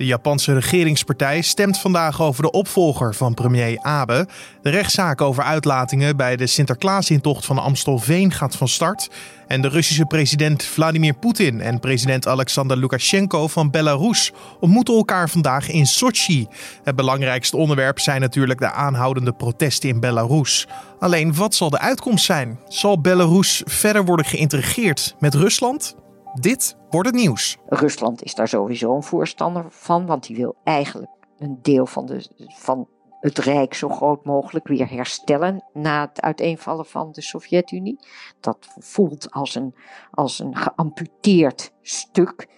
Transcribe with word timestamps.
De 0.00 0.06
Japanse 0.06 0.52
regeringspartij 0.52 1.40
stemt 1.40 1.78
vandaag 1.78 2.22
over 2.22 2.42
de 2.42 2.50
opvolger 2.50 3.14
van 3.14 3.34
premier 3.34 3.78
Abe. 3.80 4.28
De 4.62 4.70
rechtszaak 4.70 5.20
over 5.20 5.42
uitlatingen 5.42 6.16
bij 6.16 6.36
de 6.36 6.46
Sinterklaasintocht 6.46 7.46
van 7.46 7.58
Amstelveen 7.58 8.32
gaat 8.32 8.56
van 8.56 8.68
start. 8.68 9.10
En 9.46 9.62
de 9.62 9.68
Russische 9.68 10.04
president 10.04 10.64
Vladimir 10.64 11.14
Poetin 11.14 11.60
en 11.60 11.80
president 11.80 12.26
Alexander 12.26 12.76
Lukashenko 12.76 13.48
van 13.48 13.70
Belarus 13.70 14.32
ontmoeten 14.60 14.94
elkaar 14.94 15.30
vandaag 15.30 15.68
in 15.68 15.86
Sochi. 15.86 16.46
Het 16.84 16.96
belangrijkste 16.96 17.56
onderwerp 17.56 17.98
zijn 17.98 18.20
natuurlijk 18.20 18.60
de 18.60 18.72
aanhoudende 18.72 19.32
protesten 19.32 19.88
in 19.88 20.00
Belarus. 20.00 20.66
Alleen 20.98 21.34
wat 21.34 21.54
zal 21.54 21.70
de 21.70 21.78
uitkomst 21.78 22.24
zijn? 22.24 22.58
Zal 22.68 23.00
Belarus 23.00 23.62
verder 23.64 24.04
worden 24.04 24.26
geïntegreerd 24.26 25.14
met 25.18 25.34
Rusland? 25.34 25.94
Dit 26.34 26.76
wordt 26.90 27.08
het 27.08 27.16
nieuws. 27.16 27.58
Rusland 27.66 28.22
is 28.22 28.34
daar 28.34 28.48
sowieso 28.48 28.94
een 28.94 29.02
voorstander 29.02 29.64
van, 29.68 30.06
want 30.06 30.26
die 30.26 30.36
wil 30.36 30.56
eigenlijk 30.64 31.10
een 31.38 31.58
deel 31.62 31.86
van, 31.86 32.06
de, 32.06 32.46
van 32.58 32.88
het 33.20 33.38
Rijk 33.38 33.74
zo 33.74 33.88
groot 33.88 34.24
mogelijk 34.24 34.68
weer 34.68 34.90
herstellen 34.90 35.64
na 35.72 36.00
het 36.00 36.20
uiteenvallen 36.20 36.86
van 36.86 37.12
de 37.12 37.22
Sovjet-Unie. 37.22 37.98
Dat 38.40 38.68
voelt 38.78 39.30
als 39.30 39.54
een, 39.54 39.74
als 40.10 40.38
een 40.38 40.56
geamputeerd 40.56 41.72
stuk 41.82 42.48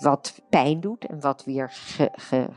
wat 0.00 0.34
pijn 0.50 0.80
doet 0.80 1.06
en 1.06 1.20
wat 1.20 1.42
weer 1.46 1.72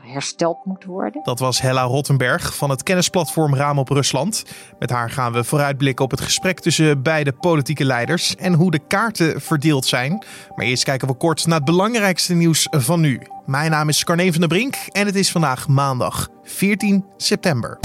hersteld 0.00 0.64
moet 0.64 0.84
worden. 0.84 1.22
Dat 1.22 1.38
was 1.38 1.60
Hella 1.60 1.82
Rottenberg 1.82 2.56
van 2.56 2.70
het 2.70 2.82
kennisplatform 2.82 3.54
Raam 3.54 3.78
op 3.78 3.88
Rusland. 3.88 4.44
Met 4.78 4.90
haar 4.90 5.10
gaan 5.10 5.32
we 5.32 5.44
vooruitblikken 5.44 6.04
op 6.04 6.10
het 6.10 6.20
gesprek 6.20 6.60
tussen 6.60 7.02
beide 7.02 7.32
politieke 7.32 7.84
leiders 7.84 8.36
en 8.36 8.52
hoe 8.52 8.70
de 8.70 8.86
kaarten 8.86 9.40
verdeeld 9.40 9.86
zijn. 9.86 10.24
Maar 10.54 10.66
eerst 10.66 10.84
kijken 10.84 11.08
we 11.08 11.14
kort 11.14 11.46
naar 11.46 11.56
het 11.56 11.64
belangrijkste 11.64 12.34
nieuws 12.34 12.66
van 12.70 13.00
nu. 13.00 13.20
Mijn 13.46 13.70
naam 13.70 13.88
is 13.88 14.04
Carne 14.04 14.30
van 14.32 14.40
der 14.40 14.48
Brink 14.48 14.74
en 14.74 15.06
het 15.06 15.14
is 15.14 15.30
vandaag 15.30 15.68
maandag 15.68 16.28
14 16.42 17.04
september. 17.16 17.78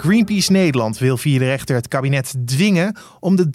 Greenpeace 0.00 0.52
Nederland 0.52 0.98
wil 0.98 1.16
via 1.16 1.38
de 1.38 1.44
rechter 1.44 1.74
het 1.74 1.88
kabinet 1.88 2.34
dwingen 2.44 2.96
om 3.18 3.36
de 3.36 3.50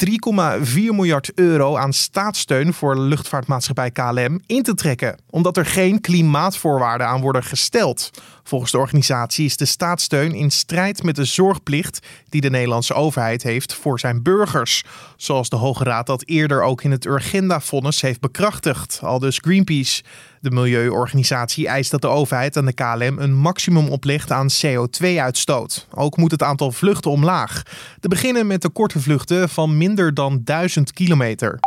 3,4 0.65 0.73
miljard 0.73 1.31
euro 1.33 1.77
aan 1.77 1.93
staatssteun 1.93 2.73
voor 2.73 2.99
luchtvaartmaatschappij 2.99 3.91
KLM 3.91 4.39
in 4.45 4.63
te 4.63 4.73
trekken, 4.73 5.19
omdat 5.29 5.57
er 5.57 5.65
geen 5.65 6.01
klimaatvoorwaarden 6.01 7.07
aan 7.07 7.21
worden 7.21 7.43
gesteld. 7.43 8.09
Volgens 8.43 8.71
de 8.71 8.77
organisatie 8.77 9.45
is 9.45 9.57
de 9.57 9.65
staatssteun 9.65 10.33
in 10.33 10.51
strijd 10.51 11.03
met 11.03 11.15
de 11.15 11.25
zorgplicht 11.25 12.07
die 12.29 12.41
de 12.41 12.49
Nederlandse 12.49 12.93
overheid 12.93 13.43
heeft 13.43 13.73
voor 13.73 13.99
zijn 13.99 14.23
burgers. 14.23 14.83
Zoals 15.17 15.49
de 15.49 15.55
Hoge 15.55 15.83
Raad 15.83 16.07
dat 16.07 16.23
eerder 16.25 16.61
ook 16.63 16.83
in 16.83 16.91
het 16.91 17.05
Urgenda-vonnis 17.05 18.01
heeft 18.01 18.19
bekrachtigd, 18.19 18.99
al 19.03 19.19
dus 19.19 19.39
Greenpeace. 19.41 20.03
De 20.45 20.51
milieuorganisatie 20.51 21.67
eist 21.67 21.91
dat 21.91 22.01
de 22.01 22.07
overheid 22.07 22.57
aan 22.57 22.65
de 22.65 22.73
KLM 22.73 23.19
een 23.19 23.35
maximum 23.35 23.87
oplegt 23.89 24.31
aan 24.31 24.47
CO2-uitstoot. 24.65 25.87
Ook 25.93 26.17
moet 26.17 26.31
het 26.31 26.43
aantal 26.43 26.71
vluchten 26.71 27.11
omlaag. 27.11 27.61
Te 27.99 28.07
beginnen 28.07 28.47
met 28.47 28.61
de 28.61 28.69
korte 28.69 28.99
vluchten 28.99 29.49
van 29.49 29.77
minder 29.77 30.13
dan 30.13 30.41
1000 30.43 30.93
kilometer. 30.93 31.59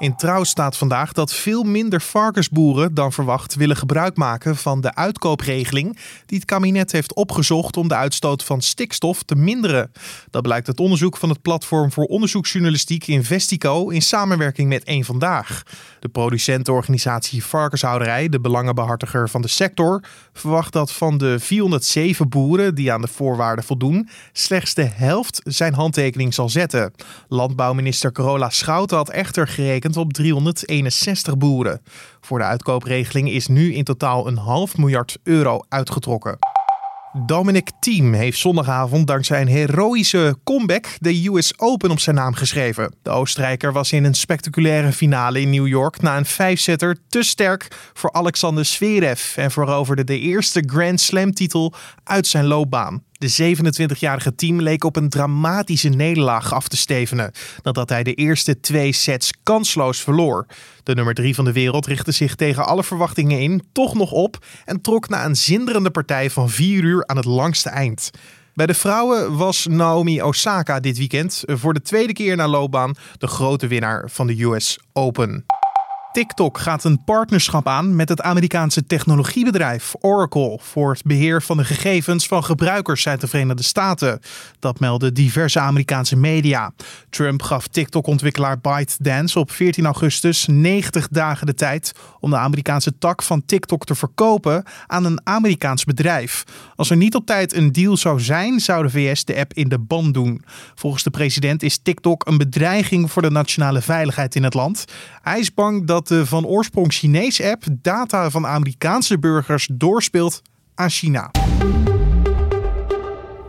In 0.00 0.16
trouw 0.16 0.44
staat 0.44 0.76
vandaag 0.76 1.12
dat 1.12 1.32
veel 1.32 1.62
minder 1.62 2.00
varkensboeren 2.00 2.94
dan 2.94 3.12
verwacht 3.12 3.54
willen 3.54 3.76
gebruik 3.76 4.16
maken 4.16 4.56
van 4.56 4.80
de 4.80 4.94
uitkoopregeling 4.94 5.98
die 6.26 6.38
het 6.38 6.46
kabinet 6.46 6.92
heeft 6.92 7.14
opgezocht 7.14 7.76
om 7.76 7.88
de 7.88 7.94
uitstoot 7.94 8.44
van 8.44 8.62
stikstof 8.62 9.22
te 9.22 9.34
minderen. 9.34 9.92
Dat 10.30 10.42
blijkt 10.42 10.68
uit 10.68 10.80
onderzoek 10.80 11.16
van 11.16 11.28
het 11.28 11.42
platform 11.42 11.92
voor 11.92 12.04
onderzoeksjournalistiek 12.04 13.06
Investico 13.06 13.88
in 13.88 14.02
samenwerking 14.02 14.68
met 14.68 14.82
Eén 14.84 15.04
Vandaag. 15.04 15.62
De 16.00 16.08
producentenorganisatie 16.08 17.44
Varkenshouderij, 17.44 18.28
de 18.28 18.40
belangenbehartiger 18.40 19.28
van 19.28 19.42
de 19.42 19.48
sector, 19.48 20.04
verwacht 20.32 20.72
dat 20.72 20.92
van 20.92 21.18
de 21.18 21.38
407 21.38 22.28
boeren 22.28 22.74
die 22.74 22.92
aan 22.92 23.00
de 23.00 23.08
voorwaarden 23.08 23.64
voldoen, 23.64 24.08
slechts 24.32 24.74
de 24.74 24.84
helft 24.84 25.40
zijn 25.44 25.74
handtekening 25.74 26.34
zal 26.34 26.48
zetten. 26.48 26.92
Landbouwminister 27.28 28.12
Carola 28.12 28.50
Schouten 28.50 28.96
had 28.96 29.10
echter 29.10 29.48
gerekend 29.48 29.96
op 29.96 30.12
361 30.12 31.36
boeren. 31.36 31.80
Voor 32.20 32.38
de 32.38 32.44
uitkoopregeling 32.44 33.30
is 33.30 33.46
nu 33.46 33.74
in 33.74 33.84
totaal 33.84 34.26
een 34.26 34.38
half 34.38 34.76
miljard 34.76 35.18
euro 35.22 35.60
uitgetrokken. 35.68 36.38
Dominic 37.12 37.70
Thiem 37.80 38.12
heeft 38.12 38.38
zondagavond 38.38 39.06
dankzij 39.06 39.40
een 39.40 39.48
heroïsche 39.48 40.38
comeback 40.44 40.86
de 40.98 41.28
US 41.28 41.58
Open 41.58 41.90
op 41.90 42.00
zijn 42.00 42.16
naam 42.16 42.34
geschreven. 42.34 42.94
De 43.02 43.10
Oostenrijker 43.10 43.72
was 43.72 43.92
in 43.92 44.04
een 44.04 44.14
spectaculaire 44.14 44.92
finale 44.92 45.40
in 45.40 45.50
New 45.50 45.66
York 45.66 46.00
na 46.00 46.16
een 46.16 46.24
vijfzetter 46.24 46.96
te 47.08 47.22
sterk 47.22 47.90
voor 47.92 48.12
Alexander 48.12 48.64
Zverev 48.64 49.36
en 49.36 49.50
veroverde 49.50 50.04
de 50.04 50.18
eerste 50.18 50.62
Grand 50.66 51.00
Slam 51.00 51.32
titel 51.32 51.72
uit 52.04 52.26
zijn 52.26 52.46
loopbaan. 52.46 53.02
De 53.20 53.56
27-jarige 53.56 54.34
team 54.34 54.60
leek 54.60 54.84
op 54.84 54.96
een 54.96 55.08
dramatische 55.08 55.88
nederlaag 55.88 56.54
af 56.54 56.68
te 56.68 56.76
stevenen 56.76 57.32
nadat 57.62 57.88
hij 57.88 58.02
de 58.02 58.14
eerste 58.14 58.60
twee 58.60 58.92
sets 58.92 59.30
kansloos 59.42 60.00
verloor. 60.00 60.46
De 60.82 60.94
nummer 60.94 61.14
3 61.14 61.34
van 61.34 61.44
de 61.44 61.52
wereld 61.52 61.86
richtte 61.86 62.12
zich 62.12 62.34
tegen 62.34 62.66
alle 62.66 62.84
verwachtingen 62.84 63.40
in 63.40 63.62
toch 63.72 63.94
nog 63.94 64.12
op 64.12 64.44
en 64.64 64.80
trok 64.80 65.08
na 65.08 65.24
een 65.24 65.36
zinderende 65.36 65.90
partij 65.90 66.30
van 66.30 66.50
4 66.50 66.84
uur 66.84 67.06
aan 67.06 67.16
het 67.16 67.24
langste 67.24 67.68
eind. 67.68 68.10
Bij 68.54 68.66
de 68.66 68.74
vrouwen 68.74 69.36
was 69.36 69.66
Naomi 69.66 70.22
Osaka 70.22 70.80
dit 70.80 70.98
weekend 70.98 71.42
voor 71.46 71.74
de 71.74 71.82
tweede 71.82 72.12
keer 72.12 72.36
na 72.36 72.48
loopbaan 72.48 72.94
de 73.18 73.26
grote 73.26 73.66
winnaar 73.66 74.10
van 74.10 74.26
de 74.26 74.42
US 74.42 74.78
Open. 74.92 75.44
TikTok 76.12 76.58
gaat 76.58 76.84
een 76.84 77.04
partnerschap 77.04 77.68
aan 77.68 77.96
met 77.96 78.08
het 78.08 78.22
Amerikaanse 78.22 78.86
technologiebedrijf 78.86 79.94
Oracle 80.00 80.58
voor 80.62 80.92
het 80.92 81.02
beheer 81.02 81.42
van 81.42 81.56
de 81.56 81.64
gegevens 81.64 82.26
van 82.26 82.44
gebruikers 82.44 83.08
uit 83.08 83.20
de 83.20 83.26
Verenigde 83.26 83.62
Staten. 83.62 84.20
Dat 84.58 84.80
melden 84.80 85.14
diverse 85.14 85.60
Amerikaanse 85.60 86.16
media. 86.16 86.72
Trump 87.10 87.42
gaf 87.42 87.66
TikTok-ontwikkelaar 87.66 88.58
ByteDance 88.58 89.38
op 89.38 89.50
14 89.50 89.84
augustus 89.84 90.46
90 90.46 91.08
dagen 91.08 91.46
de 91.46 91.54
tijd 91.54 91.92
om 92.20 92.30
de 92.30 92.36
Amerikaanse 92.36 92.98
tak 92.98 93.22
van 93.22 93.44
TikTok 93.46 93.84
te 93.84 93.94
verkopen 93.94 94.64
aan 94.86 95.04
een 95.04 95.20
Amerikaans 95.24 95.84
bedrijf. 95.84 96.44
Als 96.76 96.90
er 96.90 96.96
niet 96.96 97.14
op 97.14 97.26
tijd 97.26 97.54
een 97.54 97.72
deal 97.72 97.96
zou 97.96 98.20
zijn, 98.20 98.60
zou 98.60 98.82
de 98.82 98.90
VS 98.90 99.24
de 99.24 99.36
app 99.36 99.54
in 99.54 99.68
de 99.68 99.78
ban 99.78 100.12
doen. 100.12 100.44
Volgens 100.74 101.02
de 101.02 101.10
president 101.10 101.62
is 101.62 101.78
TikTok 101.78 102.26
een 102.26 102.38
bedreiging 102.38 103.10
voor 103.10 103.22
de 103.22 103.30
nationale 103.30 103.80
veiligheid 103.80 104.34
in 104.34 104.44
het 104.44 104.54
land. 104.54 104.84
Hij 105.22 105.38
is 105.38 105.54
bang 105.54 105.86
dat 105.86 105.99
de 106.06 106.26
van 106.26 106.46
oorsprong 106.46 106.92
Chinese 106.92 107.50
app 107.50 107.64
data 107.70 108.30
van 108.30 108.46
Amerikaanse 108.46 109.18
burgers 109.18 109.68
doorspeelt 109.72 110.42
aan 110.74 110.90
China. 110.90 111.30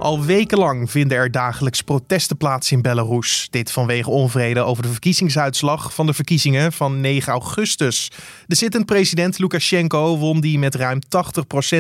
Al 0.02 0.24
wekenlang 0.24 0.92
vinden 0.92 1.18
er 1.18 1.32
dagelijks 1.32 1.82
protesten 1.82 2.38
plaats 2.38 2.72
in 2.72 2.82
Belarus. 2.82 3.48
Dit 3.50 3.72
vanwege 3.72 4.10
onvrede 4.10 4.60
over 4.60 4.84
de 4.84 4.90
verkiezingsuitslag 4.90 5.94
van 5.94 6.06
de 6.06 6.14
verkiezingen 6.14 6.74
van 6.74 7.02
9 7.02 7.32
augustus. 7.32 8.12
De 8.48 8.56
zittend 8.56 8.86
president 8.86 9.40
Lukashenko 9.40 10.18
won 10.18 10.40
die 10.40 10.60
met 10.60 10.76
ruim 10.76 11.00
80% 11.04 11.08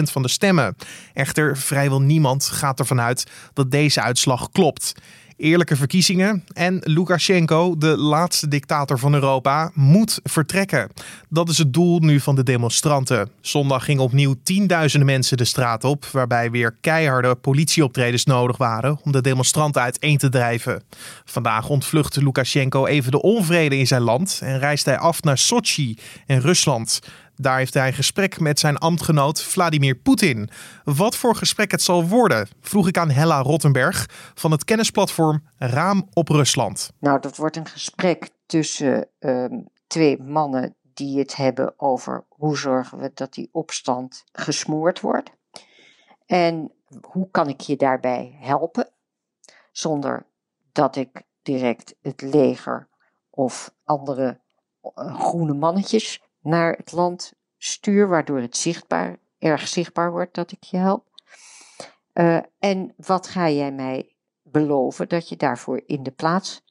van 0.01 0.21
de 0.21 0.27
stemmen. 0.27 0.75
Echter, 1.13 1.57
vrijwel 1.57 2.01
niemand 2.01 2.45
gaat 2.45 2.79
ervan 2.79 3.01
uit 3.01 3.23
dat 3.53 3.71
deze 3.71 4.01
uitslag 4.01 4.49
klopt 4.51 4.93
eerlijke 5.37 5.75
verkiezingen. 5.75 6.43
En 6.53 6.79
Lukashenko, 6.83 7.77
de 7.77 7.97
laatste 7.97 8.47
dictator 8.47 8.99
van 8.99 9.13
Europa, 9.13 9.71
moet 9.73 10.19
vertrekken. 10.23 10.89
Dat 11.29 11.49
is 11.49 11.57
het 11.57 11.73
doel 11.73 11.99
nu 11.99 12.19
van 12.19 12.35
de 12.35 12.43
demonstranten. 12.43 13.29
Zondag 13.41 13.85
gingen 13.85 14.03
opnieuw 14.03 14.35
tienduizenden 14.43 15.07
mensen 15.07 15.37
de 15.37 15.45
straat 15.45 15.83
op, 15.83 16.05
waarbij 16.05 16.51
weer 16.51 16.77
keiharde 16.81 17.35
politieoptredens 17.35 18.25
nodig 18.25 18.57
waren 18.57 18.99
om 19.03 19.11
de 19.11 19.21
demonstranten 19.21 19.81
uiteen 19.81 20.17
te 20.17 20.29
drijven. 20.29 20.83
Vandaag 21.25 21.69
ontvluchtte 21.69 22.23
Lukashenko 22.23 22.85
even 22.85 23.11
de 23.11 23.21
onvrede 23.21 23.77
in 23.77 23.87
zijn 23.87 24.01
land 24.01 24.39
en 24.43 24.59
reist 24.59 24.85
hij 24.85 24.97
af 24.97 25.23
naar 25.23 25.37
Sochi 25.37 25.97
in 26.25 26.39
Rusland. 26.39 26.99
Daar 27.41 27.57
heeft 27.57 27.73
hij 27.73 27.93
gesprek 27.93 28.39
met 28.39 28.59
zijn 28.59 28.77
ambtgenoot 28.77 29.41
Vladimir 29.41 29.95
Poetin. 29.95 30.49
Wat 30.83 31.15
voor 31.15 31.35
gesprek 31.35 31.71
het 31.71 31.81
zal 31.81 32.07
worden, 32.07 32.47
vroeg 32.61 32.87
ik 32.87 32.97
aan 32.97 33.09
Hella 33.09 33.41
Rottenberg 33.41 34.05
van 34.33 34.51
het 34.51 34.63
kennisplatform 34.63 35.43
Raam 35.57 36.07
op 36.13 36.27
Rusland. 36.27 36.91
Nou, 36.99 37.19
dat 37.19 37.37
wordt 37.37 37.55
een 37.55 37.67
gesprek 37.67 38.29
tussen 38.45 39.07
ehm, 39.19 39.59
twee 39.87 40.21
mannen 40.21 40.75
die 40.93 41.19
het 41.19 41.35
hebben 41.35 41.73
over 41.77 42.25
hoe 42.29 42.57
zorgen 42.57 42.97
we 42.97 43.11
dat 43.13 43.33
die 43.33 43.49
opstand 43.51 44.23
gesmoord 44.31 44.99
wordt. 44.99 45.31
En 46.25 46.71
hoe 47.01 47.27
kan 47.31 47.49
ik 47.49 47.61
je 47.61 47.75
daarbij 47.75 48.37
helpen 48.39 48.89
zonder 49.71 50.25
dat 50.71 50.95
ik 50.95 51.21
direct 51.41 51.95
het 52.01 52.21
leger 52.21 52.87
of 53.29 53.73
andere 53.83 54.39
eh, 54.81 55.19
groene 55.19 55.53
mannetjes 55.53 56.21
naar 56.41 56.73
het 56.73 56.91
land 56.91 57.33
stuur, 57.57 58.07
waardoor 58.07 58.39
het 58.39 58.57
zichtbaar, 58.57 59.17
erg 59.39 59.67
zichtbaar 59.67 60.11
wordt 60.11 60.35
dat 60.35 60.51
ik 60.51 60.63
je 60.63 60.77
help. 60.77 61.09
Uh, 62.13 62.37
en 62.59 62.93
wat 62.97 63.27
ga 63.27 63.49
jij 63.49 63.71
mij 63.71 64.15
beloven 64.43 65.09
dat 65.09 65.29
je 65.29 65.35
daarvoor 65.35 65.81
in 65.85 66.03
de 66.03 66.11
plaats 66.11 66.61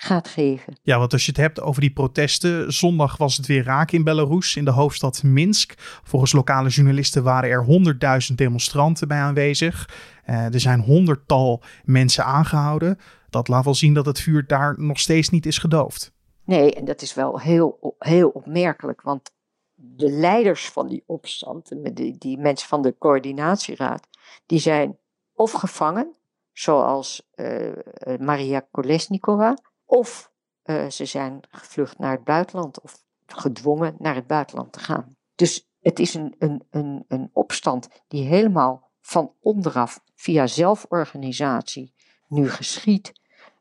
gaat 0.00 0.28
geven. 0.28 0.78
Ja, 0.82 0.98
want 0.98 1.12
als 1.12 1.24
je 1.24 1.30
het 1.30 1.40
hebt 1.40 1.60
over 1.60 1.80
die 1.80 1.90
protesten. 1.90 2.72
Zondag 2.72 3.16
was 3.16 3.36
het 3.36 3.46
weer 3.46 3.64
raak 3.64 3.90
in 3.90 4.04
Belarus, 4.04 4.56
in 4.56 4.64
de 4.64 4.70
hoofdstad 4.70 5.22
Minsk. 5.22 5.74
Volgens 6.02 6.32
lokale 6.32 6.68
journalisten 6.68 7.22
waren 7.22 7.50
er 7.50 7.64
honderdduizend 7.64 8.38
demonstranten 8.38 9.08
bij 9.08 9.18
aanwezig. 9.18 9.88
Uh, 10.26 10.54
er 10.54 10.60
zijn 10.60 10.80
honderdtal 10.80 11.62
mensen 11.84 12.24
aangehouden. 12.24 12.98
Dat 13.30 13.48
laat 13.48 13.64
wel 13.64 13.74
zien 13.74 13.94
dat 13.94 14.06
het 14.06 14.20
vuur 14.20 14.46
daar 14.46 14.74
nog 14.78 14.98
steeds 14.98 15.28
niet 15.28 15.46
is 15.46 15.58
gedoofd. 15.58 16.12
Nee, 16.48 16.74
en 16.74 16.84
dat 16.84 17.02
is 17.02 17.14
wel 17.14 17.40
heel, 17.40 17.94
heel 17.98 18.28
opmerkelijk. 18.28 19.02
Want 19.02 19.30
de 19.74 20.10
leiders 20.10 20.70
van 20.70 20.86
die 20.86 21.02
opstand, 21.06 21.72
die, 21.96 22.18
die 22.18 22.38
mensen 22.38 22.68
van 22.68 22.82
de 22.82 22.98
coördinatieraad, 22.98 24.08
die 24.46 24.58
zijn 24.58 24.98
of 25.34 25.52
gevangen, 25.52 26.14
zoals 26.52 27.28
uh, 27.34 27.72
Maria 28.18 28.66
Kolesnikova, 28.70 29.56
of 29.84 30.32
uh, 30.64 30.88
ze 30.88 31.04
zijn 31.04 31.40
gevlucht 31.48 31.98
naar 31.98 32.12
het 32.12 32.24
buitenland 32.24 32.80
of 32.80 33.02
gedwongen 33.26 33.94
naar 33.98 34.14
het 34.14 34.26
buitenland 34.26 34.72
te 34.72 34.80
gaan. 34.80 35.16
Dus 35.34 35.68
het 35.80 35.98
is 35.98 36.14
een, 36.14 36.34
een, 36.38 36.66
een, 36.70 37.04
een 37.08 37.30
opstand 37.32 37.88
die 38.06 38.24
helemaal 38.24 38.90
van 39.00 39.32
onderaf 39.40 40.00
via 40.14 40.46
zelforganisatie 40.46 41.94
nu 42.28 42.50
geschiet, 42.50 43.12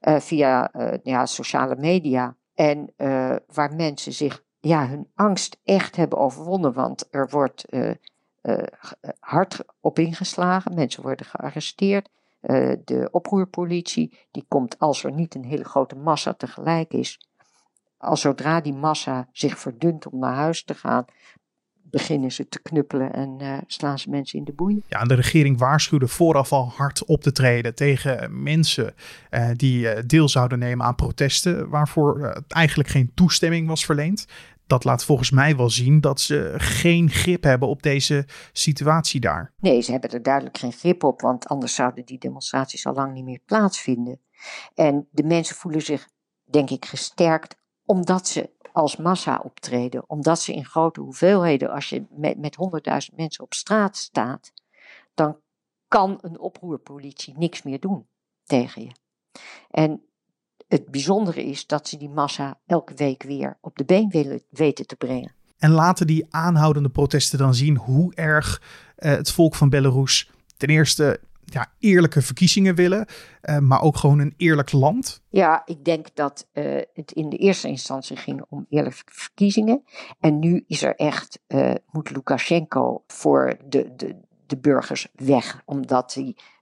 uh, 0.01 0.19
via 0.19 0.71
ja, 1.03 1.25
sociale 1.25 1.75
media. 1.75 2.35
En 2.57 2.93
waar 3.47 3.75
mensen 3.75 4.13
zich 4.13 4.43
ja, 4.59 4.87
hun 4.87 5.11
angst 5.15 5.59
echt 5.63 5.95
hebben 5.95 6.17
overwonnen, 6.17 6.73
want 6.73 7.07
er 7.11 7.29
wordt 7.29 7.65
hard 9.19 9.65
op 9.79 9.99
ingeslagen, 9.99 10.75
mensen 10.75 11.03
worden 11.03 11.25
gearresteerd. 11.25 12.09
De 12.83 13.07
oproerpolitie, 13.11 14.17
die 14.31 14.45
komt 14.47 14.79
als 14.79 15.03
er 15.03 15.11
niet 15.11 15.35
een 15.35 15.45
hele 15.45 15.63
grote 15.65 15.95
massa 15.95 16.33
tegelijk 16.33 16.93
is. 16.93 17.29
Als 17.97 18.21
zodra 18.21 18.61
die 18.61 18.73
massa 18.73 19.27
zich 19.31 19.59
verdunt 19.59 20.07
om 20.07 20.19
naar 20.19 20.35
huis 20.35 20.63
te 20.63 20.73
gaan, 20.73 21.05
beginnen 21.89 22.31
ze 22.31 22.47
te 22.47 22.61
knuppelen 22.61 23.13
en 23.13 23.37
uh, 23.41 23.57
slaan 23.67 23.99
ze 23.99 24.09
mensen 24.09 24.39
in 24.39 24.45
de 24.45 24.53
boeien. 24.53 24.83
Ja, 24.87 25.03
de 25.03 25.13
regering 25.13 25.57
waarschuwde 25.57 26.07
vooraf 26.07 26.51
al 26.51 26.71
hard 26.75 27.05
op 27.05 27.21
te 27.21 27.31
treden 27.31 27.75
tegen 27.75 28.43
mensen 28.43 28.93
uh, 29.31 29.49
die 29.53 30.05
deel 30.05 30.29
zouden 30.29 30.59
nemen 30.59 30.85
aan 30.85 30.95
protesten, 30.95 31.69
waarvoor 31.69 32.43
eigenlijk 32.47 32.89
geen 32.89 33.11
toestemming 33.13 33.67
was 33.67 33.85
verleend 33.85 34.25
dat 34.67 34.83
laat 34.83 35.03
volgens 35.03 35.31
mij 35.31 35.55
wel 35.55 35.69
zien 35.69 36.01
dat 36.01 36.21
ze 36.21 36.53
geen 36.57 37.09
grip 37.09 37.43
hebben 37.43 37.67
op 37.67 37.83
deze 37.83 38.25
situatie 38.51 39.19
daar. 39.19 39.53
Nee, 39.59 39.81
ze 39.81 39.91
hebben 39.91 40.09
er 40.09 40.21
duidelijk 40.21 40.57
geen 40.57 40.71
grip 40.71 41.03
op, 41.03 41.21
want 41.21 41.47
anders 41.47 41.75
zouden 41.75 42.05
die 42.05 42.19
demonstraties 42.19 42.85
al 42.85 42.93
lang 42.93 43.13
niet 43.13 43.23
meer 43.23 43.41
plaatsvinden. 43.45 44.21
En 44.73 45.07
de 45.11 45.23
mensen 45.23 45.55
voelen 45.55 45.81
zich, 45.81 46.07
denk 46.43 46.69
ik, 46.69 46.85
gesterkt 46.85 47.55
omdat 47.87 48.27
ze 48.27 48.49
als 48.71 48.97
massa 48.97 49.41
optreden, 49.43 50.09
omdat 50.09 50.41
ze 50.41 50.53
in 50.53 50.65
grote 50.65 51.01
hoeveelheden, 51.01 51.69
als 51.69 51.89
je 51.89 52.05
met, 52.09 52.37
met 52.37 52.57
100.000 53.09 53.15
mensen 53.15 53.43
op 53.43 53.53
straat 53.53 53.97
staat, 53.97 54.51
dan 55.13 55.37
kan 55.87 56.17
een 56.21 56.39
oproerpolitie 56.39 57.33
niks 57.37 57.63
meer 57.63 57.79
doen 57.79 58.07
tegen 58.43 58.81
je. 58.81 58.91
En 59.71 60.01
het 60.67 60.91
bijzondere 60.91 61.45
is 61.45 61.67
dat 61.67 61.87
ze 61.87 61.97
die 61.97 62.09
massa 62.09 62.59
elke 62.65 62.93
week 62.93 63.23
weer 63.23 63.57
op 63.61 63.77
de 63.77 63.85
been 63.85 64.09
willen 64.09 64.41
weten 64.49 64.87
te 64.87 64.95
brengen. 64.95 65.35
En 65.57 65.71
laten 65.71 66.07
die 66.07 66.25
aanhoudende 66.29 66.89
protesten 66.89 67.37
dan 67.37 67.53
zien 67.53 67.77
hoe 67.77 68.15
erg 68.15 68.61
uh, 68.97 69.11
het 69.11 69.31
volk 69.31 69.55
van 69.55 69.69
Belarus 69.69 70.31
ten 70.57 70.69
eerste 70.69 71.19
ja, 71.53 71.73
eerlijke 71.79 72.21
verkiezingen 72.21 72.75
willen, 72.75 73.05
uh, 73.41 73.57
maar 73.57 73.81
ook 73.81 73.97
gewoon 73.97 74.19
een 74.19 74.33
eerlijk 74.37 74.71
land? 74.71 75.21
Ja, 75.29 75.61
ik 75.65 75.85
denk 75.85 76.15
dat 76.15 76.47
uh, 76.53 76.81
het 76.93 77.11
in 77.11 77.29
de 77.29 77.37
eerste 77.37 77.67
instantie 77.67 78.17
ging 78.17 78.45
om 78.49 78.65
eerlijke 78.69 79.01
verkiezingen. 79.05 79.83
En 80.19 80.39
nu 80.39 80.63
is 80.67 80.83
er 80.83 80.95
echt, 80.95 81.39
moet 81.91 82.09
Lukashenko 82.09 83.03
voor 83.07 83.57
de, 83.65 83.95
de, 83.95 84.15
de 84.45 84.57
burgers 84.57 85.07
weg, 85.15 85.61
omdat 85.65 86.15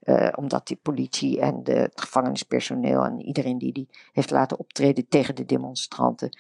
uh, 0.06 0.28
omdat 0.36 0.68
die 0.68 0.80
politie 0.82 1.40
en 1.40 1.64
de, 1.64 1.74
het 1.74 2.02
gevangenispersoneel 2.02 3.04
en 3.04 3.22
iedereen 3.22 3.58
die 3.58 3.74
die 3.74 3.90
heeft 4.12 4.32
laten 4.32 4.60
optreden 4.60 5.08
tegen 5.08 5.36
de 5.36 5.46
demonstranten, 5.46 6.38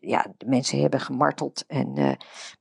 ja, 0.00 0.26
de 0.36 0.46
mensen 0.46 0.80
hebben 0.80 1.00
gemarteld 1.00 1.64
en 1.66 1.98
uh, 1.98 2.12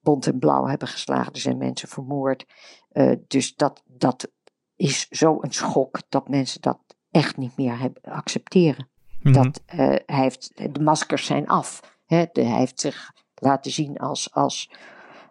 bont 0.01 0.27
en 0.27 0.39
blauw 0.39 0.65
hebben 0.65 0.87
geslagen, 0.87 1.33
er 1.33 1.39
zijn 1.39 1.57
mensen 1.57 1.87
vermoord. 1.87 2.45
Uh, 2.93 3.11
dus 3.27 3.55
dat, 3.55 3.83
dat 3.85 4.31
is 4.75 5.07
zo'n 5.09 5.45
schok 5.49 5.99
dat 6.09 6.29
mensen 6.29 6.61
dat 6.61 6.79
echt 7.11 7.37
niet 7.37 7.57
meer 7.57 7.79
hebben, 7.79 8.01
accepteren. 8.03 8.87
Mm 9.21 9.33
-hmm. 9.33 9.43
Dat 9.43 9.61
hij 9.65 10.03
heeft, 10.05 10.51
de 10.55 10.81
maskers 10.81 11.25
zijn 11.25 11.47
af. 11.47 11.97
Hè, 12.05 12.25
de, 12.31 12.41
hij 12.41 12.57
heeft 12.57 12.79
zich 12.79 13.11
laten 13.35 13.71
zien 13.71 13.97
als, 13.97 14.33
als, 14.33 14.71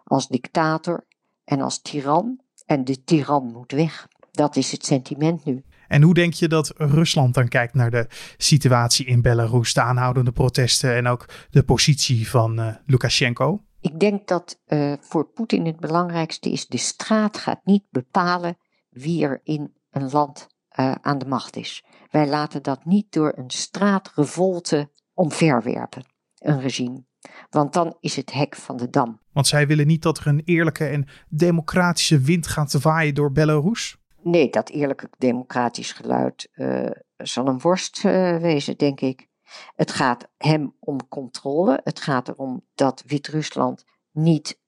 als 0.03 0.27
dictator 0.27 1.05
en 1.45 1.61
als 1.61 1.81
tiran. 1.81 2.39
En 2.65 2.83
de 2.83 3.03
tiran 3.03 3.51
moet 3.51 3.71
weg. 3.71 4.07
Dat 4.31 4.55
is 4.55 4.71
het 4.71 4.85
sentiment 4.85 5.45
nu. 5.45 5.63
En 5.87 6.01
hoe 6.01 6.13
denk 6.13 6.33
je 6.33 6.47
dat 6.47 6.73
Rusland 6.75 7.33
dan 7.33 7.47
kijkt 7.47 7.73
naar 7.73 7.91
de 7.91 8.07
situatie 8.37 9.05
in 9.05 9.21
Belarus, 9.21 9.73
de 9.73 9.81
aanhoudende 9.81 10.31
protesten 10.31 10.95
en 10.95 11.07
ook 11.07 11.25
de 11.49 11.63
positie 11.63 12.29
van 12.29 12.59
uh, 12.59 12.75
Lukashenko? 12.85 13.61
Ik 13.81 13.99
denk 13.99 14.27
dat 14.27 14.59
uh, 14.67 14.93
voor 14.99 15.25
Poetin 15.25 15.65
het 15.65 15.79
belangrijkste 15.79 16.51
is: 16.51 16.67
de 16.67 16.77
straat 16.77 17.37
gaat 17.37 17.61
niet 17.63 17.83
bepalen 17.89 18.57
wie 18.95 19.23
er 19.23 19.39
in 19.43 19.73
een 19.89 20.09
land 20.11 20.47
uh, 20.79 20.91
aan 21.01 21.17
de 21.17 21.25
macht 21.25 21.55
is. 21.55 21.83
Wij 22.09 22.27
laten 22.27 22.63
dat 22.63 22.85
niet 22.85 23.11
door 23.11 23.33
een 23.35 23.49
straatrevolte 23.49 24.91
omverwerpen, 25.13 26.05
een 26.37 26.61
regime. 26.61 27.03
Want 27.49 27.73
dan 27.73 27.97
is 27.99 28.15
het 28.15 28.33
hek 28.33 28.55
van 28.55 28.77
de 28.77 28.89
dam. 28.89 29.19
Want 29.31 29.47
zij 29.47 29.67
willen 29.67 29.87
niet 29.87 30.01
dat 30.01 30.17
er 30.17 30.27
een 30.27 30.41
eerlijke 30.45 30.87
en 30.87 31.07
democratische 31.29 32.19
wind 32.19 32.47
gaat 32.47 32.81
waaien 32.81 33.13
door 33.13 33.31
Belarus? 33.31 33.97
Nee, 34.21 34.49
dat 34.49 34.69
eerlijke 34.69 35.09
democratisch 35.17 35.91
geluid 35.91 36.49
uh, 36.55 36.89
zal 37.17 37.47
een 37.47 37.59
worst 37.59 38.03
uh, 38.03 38.37
wezen, 38.37 38.77
denk 38.77 39.01
ik. 39.01 39.27
Het 39.75 39.91
gaat 39.91 40.27
hem 40.37 40.75
om 40.79 41.07
controle. 41.07 41.79
Het 41.83 41.99
gaat 41.99 42.27
erom 42.27 42.65
dat 42.75 43.03
Wit-Rusland 43.05 43.85
niet 44.11 44.59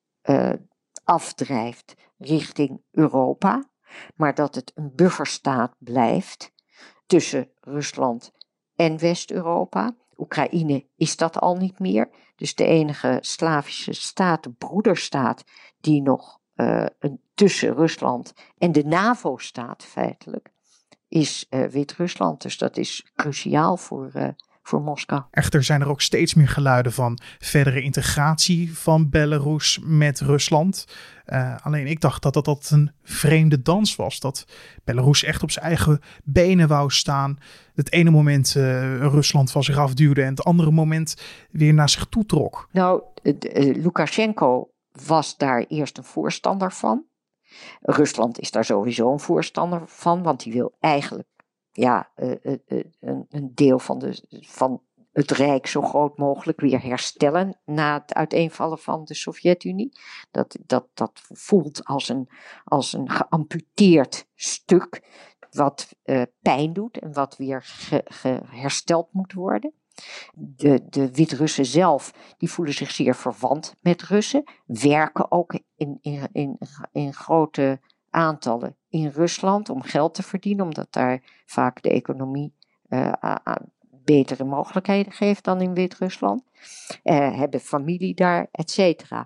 afdrijft 1.04 1.96
richting 2.18 2.82
Europa, 2.92 3.70
maar 4.16 4.36
dat 4.36 4.56
het 4.56 4.72
een 4.76 4.92
bufferstaat 4.96 5.76
blijft 5.78 6.52
tussen 7.06 7.50
Rusland 7.62 8.32
en 8.76 9.00
West-Europa. 9.00 9.96
Oekraïne 10.18 10.86
is 10.96 11.18
dat 11.18 11.40
al 11.40 11.56
niet 11.56 11.80
meer. 11.80 12.10
Dus 12.36 12.56
de 12.56 12.66
enige 12.66 13.18
Slavische 13.22 13.94
staat, 13.94 14.44
de 14.44 14.52
broederstaat, 14.52 15.44
die 15.80 16.02
nog 16.02 16.40
uh, 16.56 16.86
een, 17.00 17.22
tussen 17.34 17.74
Rusland 17.74 18.34
en 18.58 18.72
de 18.72 18.84
NAVO 18.84 19.38
staat 19.38 19.84
feitelijk, 19.84 20.50
is 21.08 21.46
uh, 21.50 21.66
Wit-Rusland. 21.66 22.42
Dus 22.42 22.58
dat 22.58 22.78
is 22.78 23.12
cruciaal 23.16 23.78
voor, 23.78 24.12
uh, 24.16 24.28
voor 24.68 24.82
Moskou. 24.82 25.22
Echter 25.32 25.64
zijn 25.64 25.82
er 25.82 25.90
ook 25.90 26.02
steeds 26.02 26.34
meer 26.34 26.48
geluiden 26.48 26.92
van 26.94 27.20
verdere 27.40 27.82
integratie 27.82 28.78
van 28.78 29.10
Belarus 29.10 29.80
met 29.84 30.20
Rusland. 30.20 30.88
Uh, 31.26 31.56
alleen 31.64 31.88
ik 31.88 32.02
dacht 32.02 32.22
dat 32.22 32.34
dat, 32.34 32.46
dat 32.46 32.70
een 32.70 32.92
vreemde 33.04 33.62
dans 33.62 33.96
was. 33.96 34.20
Dat 34.20 34.46
Belarus 34.84 35.24
echt 35.24 35.44
op 35.44 35.52
zijn 35.52 35.66
eigen 35.66 36.02
benen 36.24 36.68
wou 36.68 36.92
staan. 36.92 37.38
Het 37.74 37.92
ene 37.92 38.10
moment 38.10 38.56
uh, 38.58 38.98
Rusland 38.98 39.52
van 39.52 39.64
zich 39.64 39.78
afduwde 39.78 40.22
en 40.22 40.30
het 40.30 40.44
andere 40.44 40.72
moment 40.72 41.16
weer 41.52 41.74
naar 41.74 41.90
zich 41.90 42.06
toe 42.06 42.26
trok. 42.26 42.70
Nou, 42.72 43.02
uh, 43.24 43.36
Lukashenko 43.76 44.72
was 45.06 45.38
daar 45.38 45.66
eerst 45.68 45.98
een 45.98 46.04
voorstander 46.04 46.72
van. 46.72 47.06
Rusland 47.82 48.40
is 48.40 48.52
daar 48.52 48.66
sowieso 48.66 49.12
een 49.12 49.20
voorstander 49.20 49.82
van, 49.86 50.24
want 50.24 50.44
die 50.44 50.54
wil 50.54 50.76
eigenlijk 50.80 51.28
ja, 51.78 52.10
een, 52.16 53.26
een 53.30 53.52
deel 53.54 53.80
van, 53.80 54.00
de, 54.00 54.24
van 54.42 54.82
het 55.12 55.32
Rijk 55.32 55.68
zo 55.68 55.82
groot 55.82 56.18
mogelijk 56.18 56.62
weer 56.62 56.82
herstellen 56.82 57.60
na 57.66 57.94
het 57.94 58.14
uiteenvallen 58.14 58.78
van 58.78 59.06
de 59.06 59.14
Sovjet-Unie. 59.14 59.98
Dat, 60.32 60.58
dat, 60.66 60.88
dat 60.94 61.12
voelt 61.32 61.86
als 61.86 62.10
een, 62.10 62.30
als 62.64 62.94
een 62.94 63.10
geamputeerd 63.10 64.28
stuk 64.36 65.02
wat 65.52 65.96
pijn 66.42 66.74
doet 66.74 67.00
en 67.00 67.14
wat 67.14 67.38
weer 67.38 67.90
hersteld 68.46 69.08
moet 69.12 69.34
worden. 69.34 69.74
De, 70.34 70.86
de 70.90 71.12
Wit-Russen 71.12 71.66
zelf, 71.66 72.14
die 72.38 72.52
voelen 72.52 72.74
zich 72.74 72.92
zeer 72.92 73.16
verwant 73.16 73.76
met 73.82 74.02
Russen, 74.02 74.44
werken 74.66 75.32
ook 75.32 75.60
in, 75.76 75.98
in, 76.02 76.30
in, 76.32 76.58
in 76.92 77.14
grote 77.14 77.80
aantallen 78.18 78.76
in 78.90 79.08
Rusland 79.08 79.70
om 79.70 79.82
geld 79.82 80.14
te 80.14 80.24
verdienen, 80.24 80.66
omdat 80.66 80.94
daar 80.94 81.44
vaak 81.46 81.82
de 81.82 81.90
economie 81.90 82.54
uh, 82.90 83.14
betere 83.90 84.44
mogelijkheden 84.44 85.12
geeft 85.12 85.44
dan 85.44 85.62
in 85.62 85.74
Wit-Rusland. 85.74 86.44
Uh, 87.04 87.38
hebben 87.38 87.60
familie 87.60 88.16
daar, 88.16 88.48
et 88.52 88.72
cetera. 88.72 89.26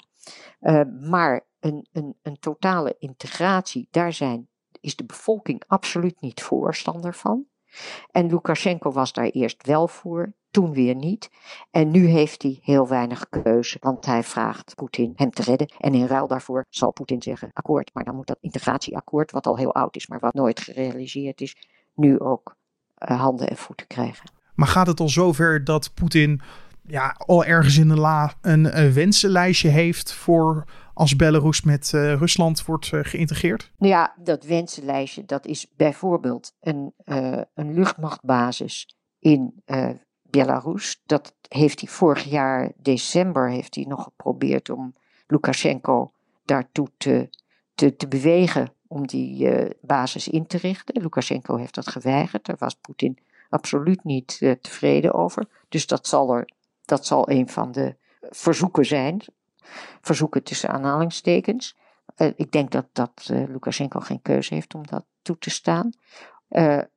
Uh, 0.61 0.81
maar 1.09 1.47
een, 1.59 1.87
een, 1.91 2.17
een 2.21 2.39
totale 2.39 2.95
integratie, 2.99 3.87
daar 3.91 4.13
zijn, 4.13 4.47
is 4.79 4.95
de 4.95 5.05
bevolking 5.05 5.63
absoluut 5.67 6.21
niet 6.21 6.41
voorstander 6.41 7.13
van. 7.13 7.45
En 8.11 8.27
Lukashenko 8.27 8.91
was 8.91 9.13
daar 9.13 9.29
eerst 9.29 9.65
wel 9.65 9.87
voor. 9.87 10.33
Toen 10.51 10.73
weer 10.73 10.95
niet. 10.95 11.29
En 11.71 11.91
nu 11.91 12.05
heeft 12.05 12.41
hij 12.41 12.59
heel 12.61 12.87
weinig 12.87 13.29
keuze, 13.29 13.77
want 13.79 14.05
hij 14.05 14.23
vraagt 14.23 14.75
Poetin 14.75 15.13
hem 15.15 15.31
te 15.31 15.43
redden. 15.43 15.67
En 15.77 15.93
in 15.93 16.05
ruil 16.05 16.27
daarvoor 16.27 16.65
zal 16.69 16.91
Poetin 16.91 17.21
zeggen 17.21 17.49
akkoord, 17.53 17.89
maar 17.93 18.03
dan 18.03 18.15
moet 18.15 18.27
dat 18.27 18.37
integratieakkoord, 18.41 19.31
wat 19.31 19.47
al 19.47 19.57
heel 19.57 19.73
oud 19.73 19.95
is, 19.95 20.07
maar 20.07 20.19
wat 20.19 20.33
nooit 20.33 20.59
gerealiseerd 20.59 21.41
is, 21.41 21.55
nu 21.95 22.19
ook 22.19 22.55
uh, 23.09 23.21
handen 23.21 23.49
en 23.49 23.57
voeten 23.57 23.87
krijgen. 23.87 24.31
Maar 24.55 24.67
gaat 24.67 24.87
het 24.87 24.99
al 24.99 25.09
zover 25.09 25.63
dat 25.63 25.93
Poetin 25.93 26.41
ja, 26.87 27.15
al 27.17 27.45
ergens 27.45 27.77
in 27.77 27.87
de 27.87 27.99
la 27.99 28.33
een, 28.41 28.79
een 28.79 28.93
wensenlijstje 28.93 29.69
heeft 29.69 30.13
voor 30.13 30.63
als 30.93 31.15
Belarus 31.15 31.61
met 31.61 31.91
uh, 31.95 32.13
Rusland 32.13 32.65
wordt 32.65 32.91
uh, 32.91 32.99
geïntegreerd? 33.03 33.71
Nou 33.77 33.91
ja, 33.91 34.15
dat 34.23 34.43
wensenlijstje 34.43 35.25
dat 35.25 35.45
is 35.45 35.67
bijvoorbeeld 35.75 36.55
een, 36.59 36.93
een 37.53 37.73
luchtmachtbasis 37.73 38.95
in 39.19 39.63
Belarus. 40.31 41.01
Dat 41.05 41.35
heeft 41.47 41.79
hij 41.79 41.89
vorig 41.89 42.23
jaar 42.23 42.71
december 42.77 43.49
heeft 43.49 43.75
hij 43.75 43.83
nog 43.83 44.03
geprobeerd 44.03 44.69
om 44.69 44.95
Lukashenko 45.27 46.11
daartoe 46.45 46.87
te, 46.97 47.29
te, 47.75 48.07
bewegen 48.07 48.73
om 48.87 49.07
die 49.07 49.49
basis 49.81 50.27
in 50.27 50.47
te 50.47 50.57
richten. 50.57 51.01
Lukashenko 51.01 51.55
heeft 51.55 51.75
dat 51.75 51.87
geweigerd. 51.87 52.45
Daar 52.45 52.55
was 52.59 52.75
Poetin 52.75 53.17
absoluut 53.49 54.03
niet 54.03 54.37
tevreden 54.61 55.13
over. 55.13 55.45
Dus 55.69 55.87
dat 55.87 56.07
zal, 56.07 56.35
er, 56.35 56.49
dat 56.85 57.05
zal 57.05 57.29
een 57.29 57.49
van 57.49 57.71
de 57.71 57.95
verzoeken 58.29 58.85
zijn 58.85 59.21
verzoeken 60.01 60.43
tussen 60.43 60.69
aanhalingstekens. 60.69 61.77
Uh, 62.17 62.31
ik 62.35 62.51
denk 62.51 62.71
dat, 62.71 62.85
dat 62.91 63.11
Lukashenko 63.25 63.99
geen 63.99 64.21
keuze 64.21 64.53
heeft 64.53 64.75
om 64.75 64.87
dat 64.87 65.05
toe 65.21 65.37
te 65.37 65.49
staan. 65.49 65.91
Er 66.47 66.89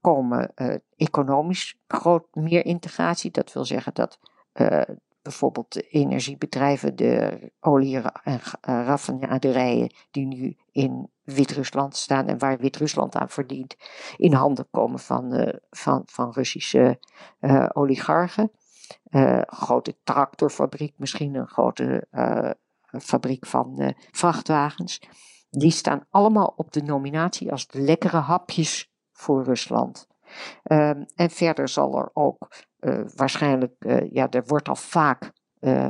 komen 0.00 0.52
economisch 0.96 1.78
groot 1.86 2.34
meer 2.34 2.64
integratie. 2.64 3.30
Dat 3.30 3.52
wil 3.52 3.64
zeggen 3.64 3.94
dat 3.94 4.18
bijvoorbeeld 5.22 5.72
de 5.72 5.88
energiebedrijven, 5.88 6.96
de 6.96 7.38
olie- 7.60 8.02
en 8.22 8.40
raffinaderijen 8.60 9.94
die 10.10 10.26
nu 10.26 10.56
in 10.72 11.10
Wit-Rusland 11.22 11.96
staan 11.96 12.26
en 12.26 12.38
waar 12.38 12.58
Wit-Rusland 12.58 13.14
aan 13.14 13.28
verdient, 13.28 13.76
in 14.16 14.32
handen 14.32 14.68
komen 14.70 14.98
van, 14.98 15.54
van, 15.70 16.02
van 16.06 16.30
Russische 16.32 16.98
oligarchen. 17.72 18.50
Uh, 19.10 19.40
grote 19.46 19.96
tractorfabriek, 20.04 20.94
misschien 20.96 21.34
een 21.34 21.48
grote 21.48 22.06
fabriek 23.00 23.46
van 23.46 23.94
vrachtwagens. 24.10 25.00
Die 25.50 25.70
staan 25.70 26.06
allemaal 26.10 26.52
op 26.56 26.72
de 26.72 26.82
nominatie 26.82 27.52
als 27.52 27.66
lekkere 27.70 28.16
hapjes 28.16 28.90
voor 29.12 29.44
Rusland. 29.44 30.06
Um, 30.64 31.06
en 31.14 31.30
verder 31.30 31.68
zal 31.68 31.98
er 31.98 32.10
ook 32.12 32.48
waarschijnlijk, 33.14 33.72
ja, 34.10 34.30
er 34.30 34.44
wordt 34.46 34.68
al 34.68 34.76
vaak 34.76 35.32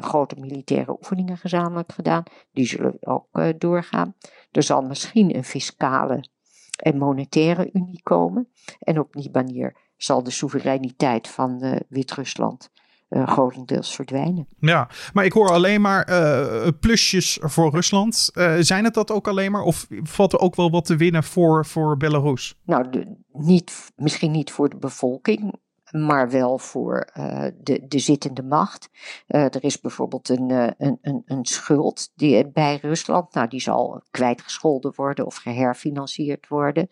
grote 0.00 0.36
militaire 0.40 0.96
oefeningen 0.98 1.36
gezamenlijk 1.36 1.92
gedaan. 1.92 2.22
Die 2.52 2.66
zullen 2.66 2.96
ook 3.00 3.28
doorgaan. 3.58 4.14
Er 4.50 4.62
zal 4.62 4.82
misschien 4.82 5.36
een 5.36 5.44
fiscale 5.44 6.28
en 6.76 6.98
monetaire 6.98 7.70
unie 7.72 8.02
komen. 8.02 8.48
En 8.78 8.98
op 8.98 9.12
die 9.12 9.30
manier 9.32 9.76
zal 9.96 10.22
de 10.22 10.30
soevereiniteit 10.30 11.28
van 11.28 11.82
Wit-Rusland 11.88 12.70
uh, 13.10 13.26
grotendeels 13.26 13.94
verdwijnen. 13.94 14.46
Ja, 14.58 14.88
maar 15.12 15.24
ik 15.24 15.32
hoor 15.32 15.50
alleen 15.50 15.80
maar 15.80 16.10
uh, 16.10 16.68
plusjes 16.80 17.38
voor 17.40 17.70
Rusland. 17.70 18.30
Uh, 18.34 18.54
zijn 18.58 18.84
het 18.84 18.94
dat 18.94 19.10
ook 19.10 19.28
alleen 19.28 19.50
maar? 19.50 19.62
Of 19.62 19.86
valt 20.02 20.32
er 20.32 20.38
ook 20.38 20.54
wel 20.54 20.70
wat 20.70 20.84
te 20.84 20.96
winnen 20.96 21.24
voor, 21.24 21.66
voor 21.66 21.96
Belarus? 21.96 22.54
Nou, 22.64 22.90
de, 22.90 23.16
niet, 23.32 23.92
misschien 23.96 24.30
niet 24.30 24.50
voor 24.50 24.68
de 24.68 24.76
bevolking, 24.76 25.54
maar 25.90 26.30
wel 26.30 26.58
voor 26.58 27.10
de, 27.62 27.84
de 27.88 27.98
zittende 27.98 28.42
macht. 28.42 28.88
er 29.26 29.64
is 29.64 29.80
bijvoorbeeld 29.80 30.28
een, 30.28 30.50
een, 30.78 30.98
een, 31.02 31.22
een, 31.26 31.44
schuld 31.44 32.10
die, 32.14 32.50
bij 32.50 32.78
Rusland. 32.82 33.34
Nou, 33.34 33.48
die 33.48 33.60
zal 33.60 34.02
kwijtgescholden 34.10 34.92
worden 34.96 35.26
of 35.26 35.36
geherfinancierd 35.36 36.48
worden. 36.48 36.86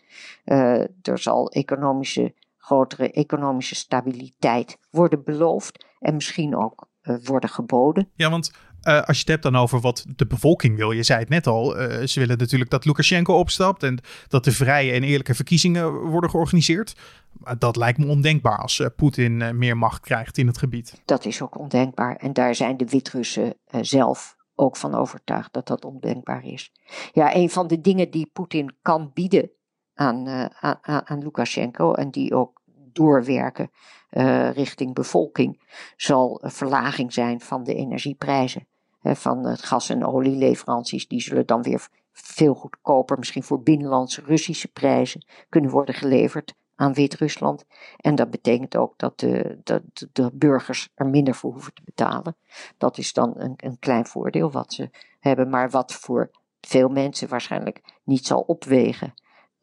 er 1.03 1.19
zal 1.19 1.51
economische 1.51 2.35
grotere 2.65 3.11
economische 3.11 3.75
stabiliteit 3.75 4.79
worden 4.91 5.25
beloofd 5.25 5.87
en 5.99 6.15
misschien 6.15 6.57
ook 6.57 6.89
uh, 7.03 7.17
worden 7.25 7.51
geboden. 7.51 8.11
Ja, 8.15 8.31
want 8.31 8.53
uh, 8.83 9.03
als 9.03 9.17
je 9.17 9.23
het 9.23 9.29
hebt 9.29 9.43
dan 9.43 9.57
over 9.57 9.81
wat 9.81 10.05
de 10.17 10.27
bevolking 10.27 10.77
wil, 10.77 10.91
je 10.91 11.03
zei 11.03 11.21
het 11.21 11.29
net 11.29 11.47
al, 11.47 11.81
uh, 11.81 12.07
ze 12.07 12.21
willen 12.21 12.39
natuurlijk 12.39 12.71
dat 12.71 12.85
Lukashenko 12.85 13.39
opstapt 13.39 13.83
en 13.83 14.01
dat 14.29 14.45
de 14.45 14.53
vrije 14.53 14.93
en 14.93 15.03
eerlijke 15.03 15.35
verkiezingen 15.35 15.93
worden 15.93 16.31
georganiseerd. 16.31 16.97
Maar 17.33 17.59
dat 17.59 17.77
lijkt 17.77 17.99
me 17.99 18.07
ondenkbaar 18.07 18.59
als 18.59 18.83
Poetin 18.97 19.59
meer 19.59 19.77
macht 19.77 20.01
krijgt 20.01 20.39
in 20.39 20.47
het 20.47 20.59
gebied. 20.59 21.03
Dat 21.05 21.25
is 21.25 21.43
ook 21.43 21.59
ondenkbaar 21.59 22.17
en 22.17 22.33
daar 22.33 22.55
zijn 22.55 22.77
de 22.77 22.85
Wit-Russen 22.85 23.55
zelf 23.81 24.37
ook 24.55 24.77
van 24.77 24.95
overtuigd 24.95 25.53
dat 25.53 25.67
dat 25.67 25.85
ondenkbaar 25.85 26.45
is. 26.45 26.73
Ja, 27.13 27.35
een 27.35 27.51
van 27.51 27.67
de 27.67 27.81
dingen 27.81 28.11
die 28.11 28.31
Poetin 28.33 28.77
kan 28.83 29.11
bieden 29.15 29.51
aan, 29.95 30.29
uh, 30.29 30.45
aan, 30.61 30.79
aan 30.83 31.23
Lukashenko 31.23 31.93
en 31.93 32.11
die 32.11 32.35
ook 32.35 32.61
doorwerken 32.93 33.71
uh, 34.11 34.51
richting 34.51 34.95
bevolking, 34.95 35.61
zal 35.97 36.39
een 36.43 36.51
verlaging 36.51 37.13
zijn 37.13 37.41
van 37.41 37.65
de 37.65 37.75
energieprijzen. 37.75 38.67
van 39.03 39.47
het 39.47 39.63
gas- 39.63 39.89
en 39.89 40.07
olieleveranties, 40.07 41.09
die 41.09 41.21
zullen 41.21 41.47
dan 41.47 41.63
weer 41.63 41.89
veel 42.13 42.55
goedkoper, 42.55 43.19
misschien 43.19 43.43
voor 43.43 43.63
binnenlandse 43.63 44.23
Russische 44.27 44.69
prijzen, 44.69 45.25
kunnen 45.49 45.71
worden 45.71 45.95
geleverd 45.95 46.55
aan 46.77 46.95
Wit-Rusland. 46.95 47.65
En 47.97 48.15
dat 48.15 48.31
betekent 48.31 48.77
ook 48.77 48.99
dat 48.99 49.21
de, 49.21 49.59
de, 49.65 49.83
de, 50.13 50.31
burgers 50.33 50.89
er 50.95 51.07
minder 51.07 51.35
voor 51.35 51.53
hoeven 51.53 51.75
te 51.75 51.83
betalen. 51.85 52.37
Dat 52.79 52.99
is 52.99 53.13
dan 53.13 53.35
een, 53.37 53.55
een 53.57 53.79
klein 53.79 54.07
voordeel 54.07 54.51
wat 54.51 54.73
ze 54.73 54.91
hebben, 55.21 55.51
maar 55.51 55.71
wat 55.71 55.93
voor 55.93 56.31
veel 56.61 56.89
mensen 56.89 57.29
waarschijnlijk 57.29 57.81
niet 58.05 58.27
zal 58.27 58.41
opwegen 58.41 59.15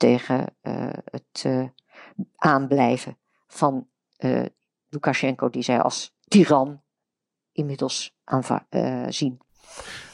tegen 0.02 0.56
uh, 0.62 0.88
het 1.06 1.44
uh, 1.46 1.64
aanblijven 2.36 3.18
van 3.48 3.88
uh, 4.20 4.46
Lukashenko, 4.90 5.50
die 5.50 5.62
zij 5.62 5.82
als 5.82 6.14
tiran 6.28 6.82
inmiddels 7.52 8.16
zien. 9.08 9.42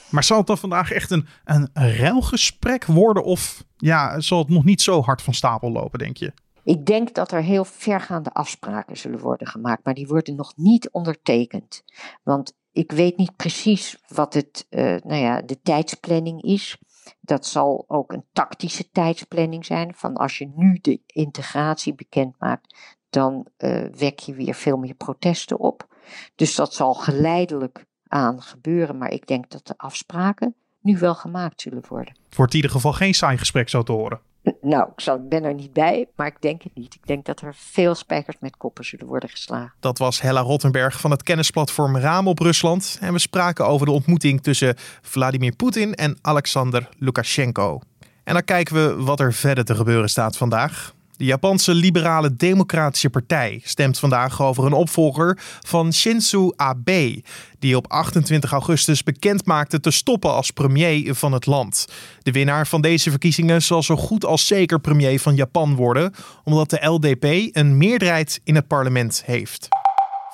Maar 0.09 0.23
zal 0.23 0.37
het 0.37 0.47
dan 0.47 0.57
vandaag 0.57 0.91
echt 0.91 1.11
een, 1.11 1.27
een 1.43 1.69
ruilgesprek 1.73 2.85
worden? 2.85 3.23
Of 3.23 3.63
ja, 3.77 4.19
zal 4.19 4.39
het 4.39 4.49
nog 4.49 4.63
niet 4.63 4.81
zo 4.81 5.01
hard 5.01 5.21
van 5.21 5.33
stapel 5.33 5.71
lopen, 5.71 5.99
denk 5.99 6.17
je? 6.17 6.33
Ik 6.63 6.85
denk 6.85 7.13
dat 7.13 7.31
er 7.31 7.41
heel 7.41 7.65
vergaande 7.65 8.33
afspraken 8.33 8.97
zullen 8.97 9.19
worden 9.19 9.47
gemaakt, 9.47 9.85
maar 9.85 9.93
die 9.93 10.07
worden 10.07 10.35
nog 10.35 10.53
niet 10.55 10.89
ondertekend. 10.91 11.83
Want 12.23 12.53
ik 12.71 12.91
weet 12.91 13.17
niet 13.17 13.35
precies 13.35 13.97
wat 14.07 14.33
het, 14.33 14.65
uh, 14.69 14.79
nou 14.81 15.21
ja, 15.21 15.41
de 15.41 15.61
tijdsplanning 15.61 16.41
is. 16.41 16.77
Dat 17.21 17.45
zal 17.45 17.85
ook 17.87 18.11
een 18.11 18.25
tactische 18.33 18.89
tijdsplanning 18.91 19.65
zijn. 19.65 19.93
Van 19.95 20.15
als 20.15 20.37
je 20.37 20.51
nu 20.55 20.77
de 20.81 21.01
integratie 21.05 21.95
bekend 21.95 22.35
maakt, 22.39 22.75
dan 23.09 23.47
uh, 23.57 23.85
wek 23.97 24.19
je 24.19 24.33
weer 24.33 24.53
veel 24.53 24.77
meer 24.77 24.93
protesten 24.93 25.59
op. 25.59 25.87
Dus 26.35 26.55
dat 26.55 26.73
zal 26.73 26.93
geleidelijk 26.93 27.85
aan 28.07 28.41
gebeuren. 28.41 28.97
Maar 28.97 29.11
ik 29.11 29.27
denk 29.27 29.49
dat 29.49 29.67
de 29.67 29.73
afspraken 29.77 30.55
nu 30.81 30.97
wel 30.97 31.15
gemaakt 31.15 31.61
zullen 31.61 31.83
worden. 31.87 32.15
Het 32.25 32.35
wordt 32.35 32.51
in 32.51 32.57
ieder 32.57 32.75
geval 32.75 32.93
geen 32.93 33.13
saai 33.13 33.37
gesprek 33.37 33.69
zo 33.69 33.83
te 33.83 33.91
horen. 33.91 34.19
Nou, 34.61 34.89
ik, 34.95 35.29
ben 35.29 35.43
er 35.43 35.53
niet 35.53 35.73
bij, 35.73 36.07
maar 36.15 36.27
ik 36.27 36.41
denk 36.41 36.63
het 36.63 36.75
niet. 36.75 36.93
Ik 36.93 37.07
denk 37.07 37.25
dat 37.25 37.41
er 37.41 37.55
veel 37.55 37.95
spijkers 37.95 38.37
met 38.39 38.57
koppen 38.57 38.85
zullen 38.85 39.05
worden 39.05 39.29
geslagen. 39.29 39.73
Dat 39.79 39.97
was 39.97 40.21
Hella 40.21 40.41
Rottenberg 40.41 40.99
van 40.99 41.11
het 41.11 41.23
kennisplatform 41.23 41.97
Raam 41.97 42.27
op 42.27 42.39
Rusland. 42.39 42.97
En 43.01 43.13
we 43.13 43.19
spraken 43.19 43.67
over 43.67 43.85
de 43.85 43.91
ontmoeting 43.91 44.43
tussen 44.43 44.75
Vladimir 45.01 45.55
Poetin 45.55 45.93
en 45.93 46.17
Alexander 46.21 46.89
Lukashenko. 46.97 47.81
En 48.23 48.33
dan 48.33 48.43
kijken 48.43 48.75
we 48.75 49.03
wat 49.03 49.19
er 49.19 49.33
verder 49.33 49.65
te 49.65 49.75
gebeuren 49.75 50.09
staat 50.09 50.37
vandaag. 50.37 50.95
De 51.17 51.25
Japanse 51.25 51.73
Liberale 51.73 52.35
Democratische 52.35 53.09
Partij 53.09 53.61
stemt 53.63 53.99
vandaag 53.99 54.41
over 54.41 54.65
een 54.65 54.73
opvolger 54.73 55.37
van 55.61 55.93
Shinzo 55.93 56.53
Abe, 56.55 57.21
die 57.59 57.77
op 57.77 57.87
28 57.87 58.51
augustus 58.51 59.03
bekend 59.03 59.45
maakte 59.45 59.79
te 59.79 59.91
stoppen 59.91 60.33
als 60.33 60.51
premier 60.51 61.15
van 61.15 61.31
het 61.31 61.45
land. 61.45 61.87
De 62.21 62.31
winnaar 62.31 62.67
van 62.67 62.81
deze 62.81 63.09
verkiezingen 63.09 63.61
zal 63.61 63.83
zo 63.83 63.95
goed 63.95 64.25
als 64.25 64.47
zeker 64.47 64.79
premier 64.79 65.19
van 65.19 65.35
Japan 65.35 65.75
worden, 65.75 66.13
omdat 66.43 66.69
de 66.69 66.85
LDP 66.85 67.55
een 67.55 67.77
meerderheid 67.77 68.41
in 68.43 68.55
het 68.55 68.67
parlement 68.67 69.23
heeft. 69.25 69.67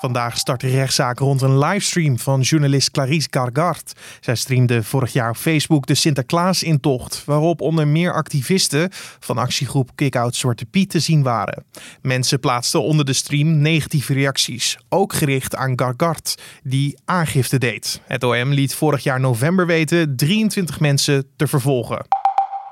Vandaag 0.04 0.38
start 0.38 0.60
de 0.60 0.68
rechtszaak 0.68 1.18
rond 1.18 1.42
een 1.42 1.58
livestream 1.58 2.18
van 2.18 2.40
journalist 2.40 2.90
Clarice 2.90 3.28
Gargard. 3.30 3.92
Zij 4.20 4.34
streamde 4.34 4.82
vorig 4.82 5.12
jaar 5.12 5.30
op 5.30 5.36
Facebook 5.36 5.86
de 5.86 5.94
Sinterklaas-intocht, 5.94 7.22
waarop 7.24 7.60
onder 7.60 7.88
meer 7.88 8.12
activisten 8.12 8.88
van 9.18 9.38
actiegroep 9.38 9.90
Kick-Out 9.94 10.34
Zwarte 10.34 10.66
Piet 10.66 10.90
te 10.90 11.00
zien 11.00 11.22
waren. 11.22 11.64
Mensen 12.02 12.40
plaatsten 12.40 12.82
onder 12.82 13.04
de 13.04 13.12
stream 13.12 13.58
negatieve 13.58 14.12
reacties, 14.12 14.78
ook 14.88 15.12
gericht 15.12 15.56
aan 15.56 15.78
Gargard, 15.78 16.42
die 16.62 16.98
aangifte 17.04 17.58
deed. 17.58 18.00
Het 18.06 18.24
OM 18.24 18.52
liet 18.52 18.74
vorig 18.74 19.02
jaar 19.02 19.20
november 19.20 19.66
weten 19.66 20.16
23 20.16 20.80
mensen 20.80 21.26
te 21.36 21.46
vervolgen. 21.46 22.23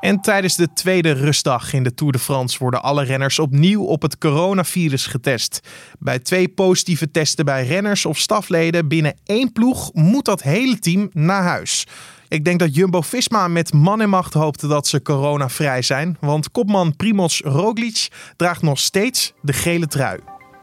En 0.03 0.21
tijdens 0.21 0.57
de 0.57 0.73
tweede 0.73 1.13
rustdag 1.13 1.73
in 1.73 1.83
de 1.83 1.95
Tour 1.95 2.13
de 2.13 2.19
France 2.19 2.59
worden 2.59 2.83
alle 2.83 3.05
renners 3.05 3.39
opnieuw 3.39 3.83
op 3.83 4.03
het 4.03 4.19
coronavirus 4.19 5.07
getest. 5.07 5.61
Bij 5.99 6.19
twee 6.19 6.49
positieve 6.49 7.11
testen 7.11 7.45
bij 7.45 7.67
renners 7.67 8.07
of 8.07 8.19
stafleden 8.19 8.89
binnen 8.89 9.17
één 9.25 9.53
ploeg 9.53 9.93
moet 9.93 10.25
dat 10.25 10.43
hele 10.43 10.79
team 10.79 11.11
naar 11.13 11.43
huis. 11.43 11.87
Ik 12.29 12.45
denk 12.45 12.59
dat 12.59 12.75
Jumbo-Visma 12.75 13.49
met 13.49 13.73
man 13.73 14.01
en 14.01 14.09
macht 14.09 14.35
hoopte 14.35 14.67
dat 14.67 14.87
ze 14.87 15.03
coronavrij 15.03 15.83
zijn, 15.83 16.17
want 16.21 16.51
kopman 16.51 16.97
Primoz 16.97 17.41
Roglic 17.41 18.09
draagt 18.37 18.63
nog 18.63 18.79
steeds 18.79 19.33
de 19.41 19.53
gele 19.53 19.87
trui. 19.87 20.21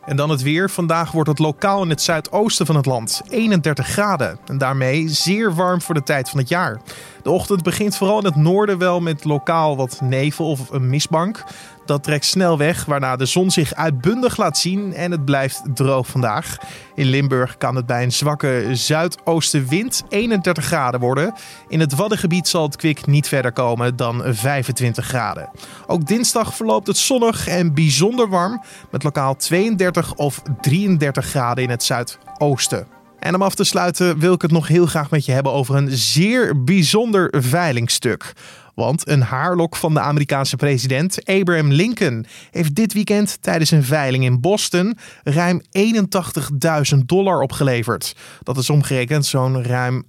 En 0.10 0.16
dan 0.16 0.30
het 0.30 0.42
weer. 0.42 0.70
Vandaag 0.70 1.12
wordt 1.12 1.30
het 1.30 1.40
lokaal 1.40 1.84
in 1.84 1.90
het 1.90 2.02
zuidoosten 2.02 2.66
van 2.66 2.76
het 2.76 2.86
land 2.86 3.22
31 3.30 3.88
graden. 3.88 4.40
En 4.46 4.58
daarmee 4.58 5.10
zeer 5.10 5.56
warm 5.56 5.82
voor 5.82 5.96
de 5.96 6.04
tijd 6.04 6.30
van 6.30 6.40
het 6.40 6.50
jaar. 6.50 6.82
De 7.24 7.30
ochtend 7.30 7.64
begint 7.64 7.98
vooral 7.98 8.20
in 8.20 8.26
het 8.26 8.36
noorden 8.36 8.78
wel 8.78 9.00
met 9.00 9.24
lokaal 9.24 9.78
wat 9.78 10.00
nevel 10.02 10.50
of 10.50 10.70
een 10.72 10.90
mistbank. 10.90 11.44
Dat 11.90 12.04
trekt 12.04 12.26
snel 12.26 12.58
weg, 12.58 12.86
waarna 12.86 13.16
de 13.16 13.26
zon 13.26 13.52
zich 13.52 13.74
uitbundig 13.74 14.38
laat 14.38 14.58
zien 14.58 14.94
en 14.94 15.12
het 15.12 15.26
blijft 15.26 15.62
droog 15.74 16.08
vandaag. 16.08 16.58
In 16.96 17.06
Limburg 17.06 17.58
kan 17.58 17.76
het 17.76 17.86
bij 17.86 18.04
een 18.04 18.12
zwakke 18.12 18.70
zuidoostenwind 18.72 20.04
31 20.10 20.66
graden 20.66 21.00
worden. 21.00 21.34
In 21.68 21.80
het 21.80 21.96
Waddengebied 21.96 22.48
zal 22.48 22.64
het 22.64 22.76
kwik 22.76 23.06
niet 23.06 23.28
verder 23.28 23.52
komen 23.52 23.96
dan 23.96 24.22
25 24.26 25.06
graden. 25.06 25.50
Ook 25.88 26.08
dinsdag 26.08 26.56
verloopt 26.56 26.88
het 26.88 26.98
zonnig 26.98 27.48
en 27.48 27.74
bijzonder 27.74 28.30
warm, 28.30 28.62
met 28.92 29.04
lokaal 29.04 29.36
32 29.36 30.16
of 30.16 30.42
33 30.62 31.26
graden 31.26 31.64
in 31.64 31.70
het 31.70 31.84
zuidoosten. 31.84 32.88
En 33.20 33.36
om 33.36 33.42
af 33.42 33.56
te 33.56 33.64
sluiten 33.64 34.20
wil 34.20 34.34
ik 34.34 34.42
het 34.42 34.52
nog 34.52 34.68
heel 34.68 34.86
graag 34.86 35.10
met 35.10 35.26
je 35.26 35.32
hebben 35.32 35.52
over 35.52 35.76
een 35.76 35.90
zeer 35.92 36.64
bijzonder 36.64 37.34
veilingstuk. 37.38 38.34
Want 38.76 39.08
een 39.08 39.22
haarlok 39.22 39.76
van 39.76 39.94
de 39.94 40.00
Amerikaanse 40.00 40.56
president 40.56 41.26
Abraham 41.26 41.72
Lincoln 41.72 42.26
heeft 42.52 42.76
dit 42.76 42.94
weekend 42.94 43.38
tijdens 43.42 43.72
een 43.72 43.84
veiling 43.84 44.24
in 44.24 44.40
Boston 44.40 44.98
ruim 45.24 45.62
81.000 46.94 46.98
dollar 47.06 47.42
opgeleverd. 47.42 48.16
Dat 48.44 48.58
is 48.58 48.70
omgerekend 48.70 49.26
zo'n 49.26 49.64
ruim 49.64 50.04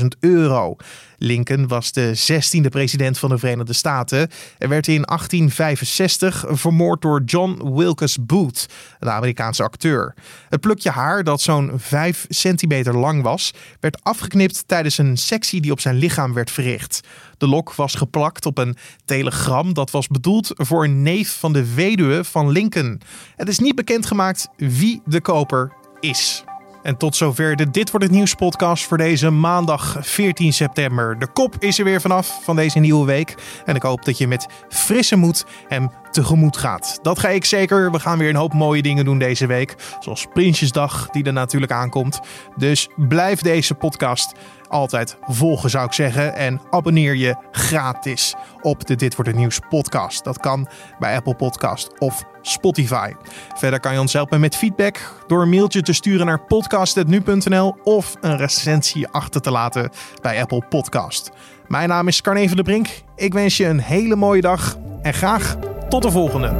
68.000 0.00 0.06
euro. 0.20 0.76
Lincoln 1.22 1.68
was 1.68 1.92
de 1.92 2.16
16e 2.16 2.68
president 2.68 3.18
van 3.18 3.28
de 3.28 3.38
Verenigde 3.38 3.72
Staten 3.72 4.28
en 4.58 4.68
werd 4.68 4.86
in 4.86 5.02
1865 5.02 6.44
vermoord 6.48 7.02
door 7.02 7.22
John 7.24 7.74
Wilkes 7.74 8.18
Booth, 8.20 8.66
een 8.98 9.10
Amerikaanse 9.10 9.62
acteur. 9.62 10.14
Het 10.48 10.60
plukje 10.60 10.90
haar, 10.90 11.24
dat 11.24 11.40
zo'n 11.40 11.72
5 11.76 12.26
centimeter 12.28 12.96
lang 12.96 13.22
was, 13.22 13.52
werd 13.80 14.04
afgeknipt 14.04 14.64
tijdens 14.66 14.98
een 14.98 15.16
sectie 15.16 15.60
die 15.60 15.72
op 15.72 15.80
zijn 15.80 15.96
lichaam 15.96 16.32
werd 16.32 16.50
verricht. 16.50 17.00
De 17.42 17.48
lok 17.48 17.74
was 17.74 17.94
geplakt 17.94 18.46
op 18.46 18.58
een 18.58 18.76
telegram 19.04 19.74
dat 19.74 19.90
was 19.90 20.08
bedoeld 20.08 20.50
voor 20.54 20.84
een 20.84 21.02
neef 21.02 21.38
van 21.38 21.52
de 21.52 21.74
weduwe 21.74 22.24
van 22.24 22.50
Lincoln. 22.50 23.00
Het 23.36 23.48
is 23.48 23.58
niet 23.58 23.74
bekendgemaakt 23.74 24.48
wie 24.56 25.02
de 25.04 25.20
koper 25.20 25.72
is. 26.00 26.44
En 26.82 26.96
tot 26.96 27.16
zover 27.16 27.56
de 27.56 27.70
Dit 27.70 27.90
Wordt 27.90 28.06
Het 28.06 28.14
Nieuws 28.14 28.34
podcast 28.34 28.84
voor 28.84 28.96
deze 28.96 29.30
maandag 29.30 29.96
14 30.00 30.52
september. 30.52 31.18
De 31.18 31.32
kop 31.32 31.56
is 31.58 31.78
er 31.78 31.84
weer 31.84 32.00
vanaf 32.00 32.38
van 32.42 32.56
deze 32.56 32.78
nieuwe 32.78 33.06
week. 33.06 33.34
En 33.64 33.74
ik 33.74 33.82
hoop 33.82 34.04
dat 34.04 34.18
je 34.18 34.28
met 34.28 34.46
frisse 34.68 35.16
moed 35.16 35.44
hem 35.68 35.90
tegemoet 36.12 36.56
gaat. 36.56 36.98
Dat 37.02 37.18
ga 37.18 37.28
ik 37.28 37.44
zeker. 37.44 37.90
We 37.90 38.00
gaan 38.00 38.18
weer 38.18 38.28
een 38.28 38.36
hoop 38.36 38.52
mooie 38.52 38.82
dingen 38.82 39.04
doen 39.04 39.18
deze 39.18 39.46
week. 39.46 39.74
Zoals 40.00 40.26
Prinsjesdag, 40.32 41.08
die 41.10 41.24
er 41.24 41.32
natuurlijk 41.32 41.72
aankomt. 41.72 42.20
Dus 42.56 42.88
blijf 42.96 43.40
deze 43.40 43.74
podcast 43.74 44.32
altijd 44.68 45.16
volgen, 45.22 45.70
zou 45.70 45.86
ik 45.86 45.92
zeggen. 45.92 46.34
En 46.34 46.60
abonneer 46.70 47.16
je 47.16 47.36
gratis 47.50 48.34
op 48.60 48.86
de 48.86 48.96
Dit 48.96 49.14
Wordt 49.14 49.30
Het 49.30 49.40
Nieuws 49.40 49.60
podcast. 49.68 50.24
Dat 50.24 50.38
kan 50.38 50.68
bij 50.98 51.16
Apple 51.16 51.34
Podcast 51.34 51.98
of 51.98 52.24
Spotify. 52.42 53.12
Verder 53.54 53.80
kan 53.80 53.92
je 53.92 54.00
ons 54.00 54.12
helpen 54.12 54.40
met 54.40 54.56
feedback 54.56 55.24
door 55.26 55.42
een 55.42 55.48
mailtje 55.48 55.82
te 55.82 55.92
sturen 55.92 56.26
naar 56.26 56.44
podcast.nu.nl 56.44 57.76
of 57.82 58.16
een 58.20 58.36
recensie 58.36 59.08
achter 59.08 59.40
te 59.40 59.50
laten 59.50 59.90
bij 60.22 60.40
Apple 60.40 60.62
Podcast. 60.68 61.30
Mijn 61.66 61.88
naam 61.88 62.08
is 62.08 62.20
Carne 62.20 62.48
van 62.48 62.56
de 62.56 62.62
Brink. 62.62 62.88
Ik 63.16 63.32
wens 63.32 63.56
je 63.56 63.66
een 63.66 63.80
hele 63.80 64.16
mooie 64.16 64.40
dag 64.40 64.76
en 65.02 65.14
graag 65.14 65.56
tot 65.92 66.02
de 66.02 66.10
volgende. 66.10 66.50